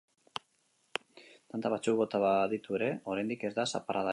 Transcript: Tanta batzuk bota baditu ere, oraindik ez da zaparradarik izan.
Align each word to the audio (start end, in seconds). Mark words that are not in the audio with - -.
Tanta 1.51 1.71
batzuk 1.73 1.99
bota 2.01 2.21
baditu 2.25 2.77
ere, 2.81 2.91
oraindik 3.15 3.47
ez 3.51 3.55
da 3.61 3.67
zaparradarik 3.73 4.03
izan. 4.05 4.09